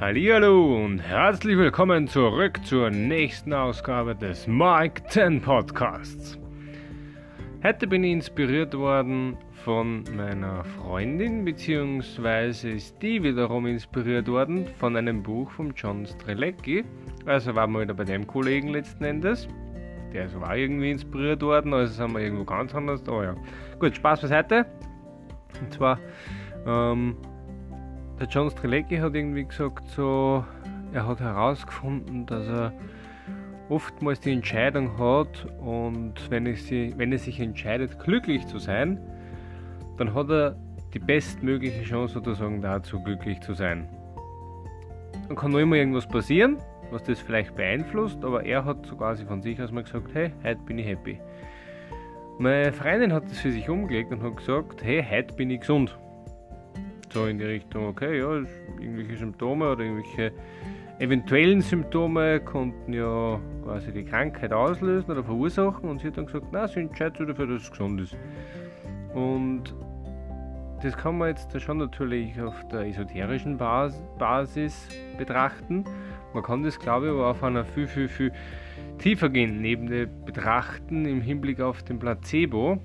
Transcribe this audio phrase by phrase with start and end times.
[0.00, 6.38] Hallo und herzlich willkommen zurück zur nächsten Ausgabe des Mike 10 Podcasts.
[7.64, 14.94] Heute bin ich inspiriert worden von meiner Freundin, beziehungsweise ist die wiederum inspiriert worden von
[14.94, 16.84] einem Buch von John Strelecki.
[17.26, 19.48] Also waren wir wieder bei dem Kollegen letzten Endes.
[20.12, 23.02] Der ist auch irgendwie inspiriert worden, also sind wir irgendwo ganz anders.
[23.08, 23.34] Oh ja.
[23.80, 24.64] Gut, Spaß beiseite.
[25.60, 25.98] Und zwar,
[26.68, 27.16] ähm,
[28.18, 30.44] der John Strelecki hat irgendwie gesagt, so,
[30.92, 32.72] er hat herausgefunden, dass er
[33.68, 38.98] oftmals die Entscheidung hat und wenn, er, sie, wenn er sich entscheidet, glücklich zu sein,
[39.98, 40.56] dann hat er
[40.94, 43.88] die bestmögliche Chance sozusagen dazu, glücklich zu sein.
[45.28, 46.56] Dann kann nur immer irgendwas passieren,
[46.90, 50.32] was das vielleicht beeinflusst, aber er hat so quasi von sich aus mal gesagt, hey,
[50.42, 51.20] heute bin ich happy.
[52.38, 55.96] Meine Freundin hat das für sich umgelegt und hat gesagt, hey, heute bin ich gesund
[57.12, 58.42] so in die Richtung, okay, ja,
[58.80, 60.32] irgendwelche Symptome oder irgendwelche
[60.98, 66.46] eventuellen Symptome konnten ja quasi die Krankheit auslösen oder verursachen und sie hat dann gesagt,
[66.50, 68.16] na, sie entscheidet sich dafür, dass es gesund ist.
[69.14, 69.74] Und
[70.82, 75.84] das kann man jetzt schon natürlich auf der esoterischen Basis betrachten.
[76.34, 78.32] Man kann das, glaube ich, aber auf einer viel, viel, viel
[78.98, 82.78] tiefergehenden Ebene betrachten im Hinblick auf den Placebo.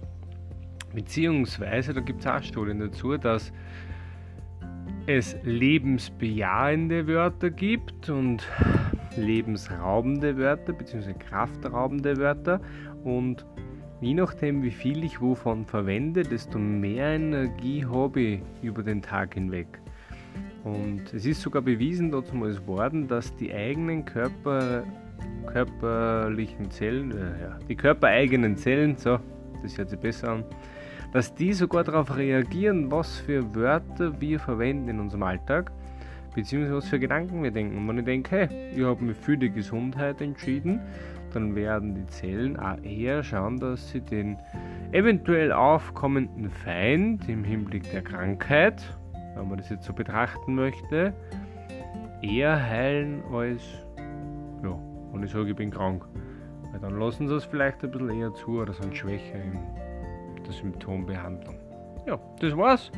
[0.94, 3.52] Beziehungsweise, da gibt es auch Studien dazu, dass
[5.06, 8.48] es lebensbejahende Wörter gibt und
[9.18, 11.14] lebensraubende Wörter bzw.
[11.14, 12.62] kraftraubende Wörter
[13.04, 13.46] und
[14.00, 19.34] je nachdem wie viel ich wovon verwende, desto mehr Energie habe ich über den Tag
[19.34, 19.68] hinweg.
[20.64, 22.34] Und es ist sogar bewiesen dazu
[22.66, 24.86] worden, dass die eigenen Körper,
[25.48, 29.20] körperlichen Zellen, äh, ja, die körpereigenen Zellen, so,
[29.62, 30.46] das hört sich besser an,
[31.14, 35.72] dass die sogar darauf reagieren, was für Wörter wir verwenden in unserem Alltag,
[36.34, 37.78] beziehungsweise was für Gedanken wir denken.
[37.78, 40.82] Und wenn ich denke, hey, ich habe mich für die Gesundheit entschieden,
[41.32, 44.38] dann werden die Zellen auch eher schauen, dass sie den
[44.92, 48.84] eventuell aufkommenden Feind im Hinblick der Krankheit,
[49.36, 51.14] wenn man das jetzt so betrachten möchte,
[52.24, 53.62] eher heilen als,
[54.64, 54.78] ja,
[55.12, 56.06] wenn ich sage, ich bin krank.
[56.72, 59.60] Weil dann lassen sie es vielleicht ein bisschen eher zu oder sind schwächer im
[60.58, 61.60] Symptombehandlung.
[62.06, 62.92] Ja, das war's.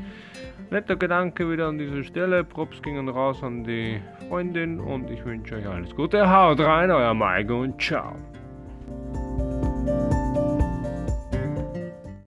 [0.72, 2.44] Netter Gedanke wieder an dieser Stelle.
[2.44, 6.30] Props gingen raus an die Freundin und ich wünsche euch alles Gute.
[6.30, 8.16] Haut rein, euer Maike und ciao.